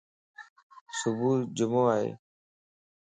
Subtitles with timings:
[0.99, 1.27] صبح
[1.57, 2.09] جمع ائي